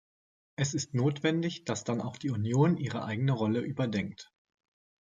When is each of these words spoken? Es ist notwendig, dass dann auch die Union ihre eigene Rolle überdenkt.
Es 0.55 0.73
ist 0.73 0.95
notwendig, 0.95 1.63
dass 1.63 1.83
dann 1.83 2.01
auch 2.01 2.17
die 2.17 2.31
Union 2.31 2.75
ihre 2.75 3.03
eigene 3.05 3.33
Rolle 3.33 3.59
überdenkt. 3.59 4.31